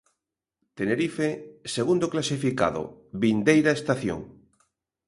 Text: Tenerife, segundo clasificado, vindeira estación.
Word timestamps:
Tenerife, 0.77 1.27
segundo 1.75 2.11
clasificado, 2.13 2.83
vindeira 3.23 3.71
estación. 3.79 4.19